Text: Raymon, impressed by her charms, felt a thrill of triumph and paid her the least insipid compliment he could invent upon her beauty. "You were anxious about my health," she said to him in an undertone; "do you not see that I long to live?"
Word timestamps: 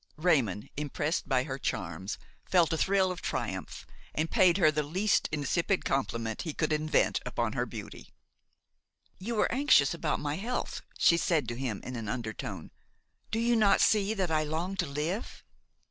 Raymon, 0.17 0.67
impressed 0.75 1.29
by 1.29 1.43
her 1.43 1.59
charms, 1.59 2.17
felt 2.49 2.73
a 2.73 2.77
thrill 2.79 3.11
of 3.11 3.21
triumph 3.21 3.85
and 4.15 4.31
paid 4.31 4.57
her 4.57 4.71
the 4.71 4.81
least 4.81 5.29
insipid 5.31 5.85
compliment 5.85 6.41
he 6.41 6.55
could 6.55 6.73
invent 6.73 7.19
upon 7.23 7.53
her 7.53 7.67
beauty. 7.67 8.11
"You 9.19 9.35
were 9.35 9.51
anxious 9.51 9.93
about 9.93 10.19
my 10.19 10.37
health," 10.37 10.81
she 10.97 11.17
said 11.17 11.47
to 11.49 11.55
him 11.55 11.81
in 11.83 11.95
an 11.95 12.09
undertone; 12.09 12.71
"do 13.29 13.37
you 13.37 13.55
not 13.55 13.79
see 13.79 14.15
that 14.15 14.31
I 14.31 14.43
long 14.43 14.75
to 14.77 14.87
live?" 14.87 15.43